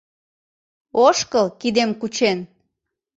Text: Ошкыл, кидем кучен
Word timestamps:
Ошкыл, 1.05 1.47
кидем 1.59 1.89
кучен 1.99 2.39